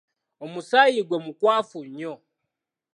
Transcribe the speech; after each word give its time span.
Omusaayi 0.43 1.01
gwe 1.07 1.17
mukwafu 1.25 1.79
nnyo. 1.87 2.13